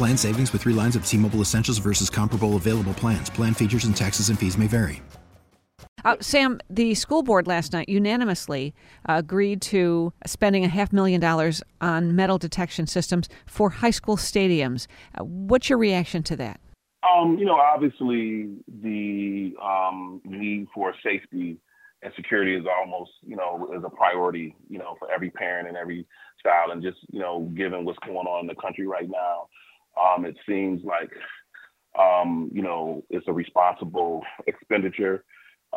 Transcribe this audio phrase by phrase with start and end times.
[0.00, 3.28] Plan savings with three lines of T Mobile Essentials versus comparable available plans.
[3.28, 5.02] Plan features and taxes and fees may vary.
[6.06, 8.74] Uh, Sam, the school board last night unanimously
[9.06, 14.16] uh, agreed to spending a half million dollars on metal detection systems for high school
[14.16, 14.86] stadiums.
[15.18, 16.60] Uh, what's your reaction to that?
[17.02, 21.58] Um, you know, obviously the um, need for safety
[22.02, 25.76] and security is almost, you know, is a priority, you know, for every parent and
[25.76, 26.06] every
[26.42, 26.70] child.
[26.72, 29.49] And just, you know, given what's going on in the country right now,
[29.98, 31.10] um, it seems like,
[31.98, 35.24] um, you know, it's a responsible expenditure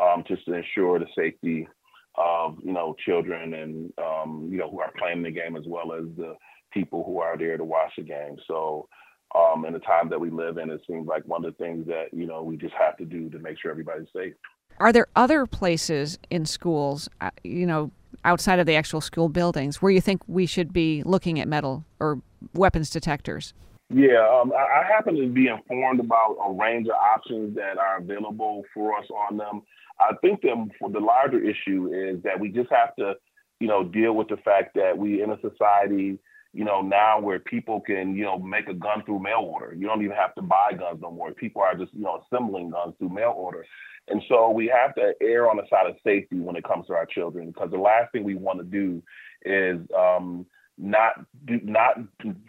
[0.00, 1.68] um, just to ensure the safety
[2.16, 5.92] of, you know, children and, um, you know, who are playing the game as well
[5.92, 6.34] as the
[6.72, 8.36] people who are there to watch the game.
[8.46, 8.88] So,
[9.34, 11.86] um, in the time that we live in, it seems like one of the things
[11.86, 14.34] that, you know, we just have to do to make sure everybody's safe.
[14.78, 17.90] Are there other places in schools, uh, you know,
[18.24, 21.84] outside of the actual school buildings, where you think we should be looking at metal
[21.98, 22.20] or
[22.52, 23.54] weapons detectors?
[23.92, 27.98] Yeah, um, I, I happen to be informed about a range of options that are
[27.98, 29.62] available for us on them.
[30.00, 33.14] I think that the larger issue is that we just have to,
[33.60, 36.18] you know, deal with the fact that we in a society,
[36.54, 39.74] you know, now where people can, you know, make a gun through mail order.
[39.74, 41.32] You don't even have to buy guns no more.
[41.32, 43.64] People are just, you know, assembling guns through mail order.
[44.08, 46.94] And so we have to err on the side of safety when it comes to
[46.94, 49.02] our children because the last thing we want to do
[49.44, 50.46] is um,
[50.78, 51.12] not
[51.46, 51.98] do, not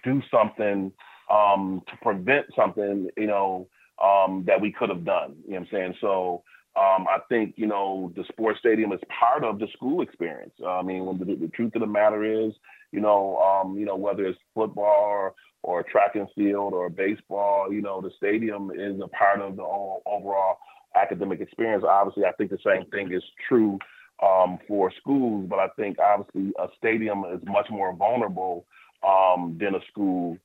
[0.03, 0.91] do something
[1.33, 3.67] um, to prevent something, you know,
[4.03, 5.35] um, that we could have done.
[5.45, 5.95] You know what I'm saying?
[6.01, 6.43] So
[6.75, 10.53] um, I think, you know, the sports stadium is part of the school experience.
[10.61, 12.53] Uh, I mean, when the, the, truth of the matter is,
[12.91, 15.33] you know, um, you know, whether it's football or,
[15.63, 19.63] or track and field or baseball, you know, the stadium is a part of the
[19.63, 20.57] overall
[20.95, 21.83] academic experience.
[21.87, 23.79] Obviously, I think the same thing is true
[24.21, 28.65] um, for schools, but I think obviously a stadium is much more vulnerable
[29.07, 30.37] um, than a school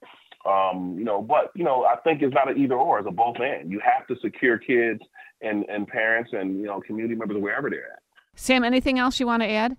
[0.49, 3.11] um, you know, but you know, I think it's not an either or; it's a
[3.11, 3.71] both and.
[3.71, 5.01] You have to secure kids
[5.43, 8.03] and and parents and you know community members wherever they're at.
[8.35, 9.77] Sam, anything else you want to add?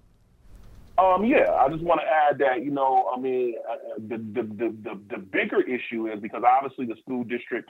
[0.99, 4.43] Um, yeah, I just want to add that you know, I mean, uh, the, the
[4.43, 7.69] the the the bigger issue is because obviously the school district,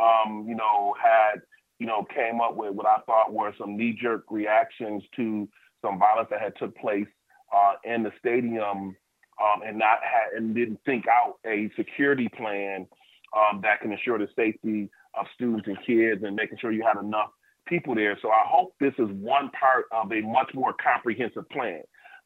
[0.00, 1.42] um, you know, had
[1.78, 5.48] you know came up with what I thought were some knee jerk reactions to
[5.80, 7.08] some violence that had took place
[7.54, 8.96] uh, in the stadium
[9.40, 12.86] um, and not ha- and didn't think out a security plan
[13.36, 17.02] um, that can ensure the safety of students and kids and making sure you have
[17.02, 17.30] enough
[17.66, 18.18] people there.
[18.20, 21.82] So I hope this is one part of a much more comprehensive plan.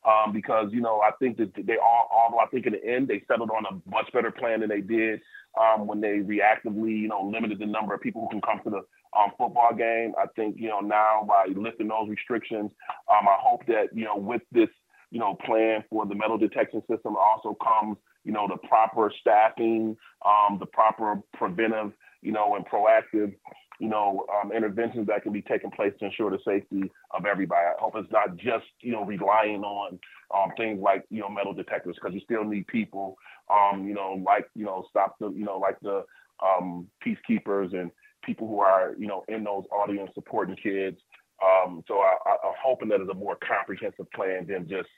[0.06, 3.08] Um, because you know I think that they all, although I think in the end
[3.08, 5.20] they settled on a much better plan than they did
[5.60, 8.70] um, when they reactively, you know, limited the number of people who can come to
[8.70, 8.84] the
[9.18, 10.12] um, football game.
[10.16, 12.70] I think you know now by lifting those restrictions,
[13.10, 14.68] um, I hope that you know with this
[15.10, 19.96] you know, plan for the metal detection system also comes, you know, the proper staffing,
[20.24, 23.34] um, the proper preventive, you know, and proactive,
[23.78, 27.66] you know, um, interventions that can be taking place to ensure the safety of everybody.
[27.66, 29.98] I hope it's not just, you know, relying on
[30.34, 33.16] um, things like, you know, metal detectors because you still need people,
[33.50, 36.04] um, you know, like, you know, stop the, you know, like the
[36.42, 37.90] um, peacekeepers and
[38.24, 40.98] people who are, you know, in those audience supporting kids
[41.44, 44.88] um, so I, I, am hoping that it's a more comprehensive plan than just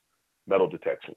[0.46, 1.14] metal detection.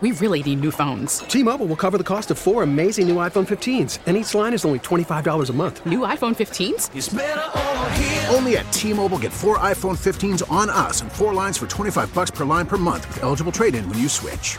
[0.00, 1.20] We really need new phones.
[1.20, 4.64] T-Mobile will cover the cost of four amazing new iPhone 15s, and each line is
[4.64, 5.84] only $25 a month.
[5.86, 8.32] New iPhone 15s?
[8.32, 12.30] Only at T-Mobile get four iPhone 15s on us and four lines for 25 bucks
[12.30, 14.58] per line per month with eligible trade-in when you switch.